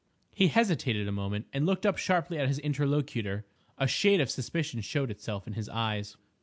He 0.33 0.47
hesitated 0.47 1.07
a 1.07 1.11
moment 1.11 1.45
and 1.53 1.67
looked 1.67 1.85
up 1.85 1.99
sharply 1.99 2.39
at 2.39 2.47
his 2.47 2.57
interlocutor. 2.57 3.45
A 3.77 3.85
shade 3.87 4.19
of 4.19 4.31
suspicion 4.31 4.81
showed 4.81 5.11
itself 5.11 5.45
in 5.45 5.53
his 5.53 5.69
eyes. 5.69 6.17